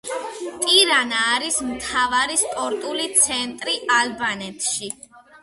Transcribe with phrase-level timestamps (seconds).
[0.61, 4.91] ტირანა არის მთავარი სპორტული ცენტრი ალბანეთში.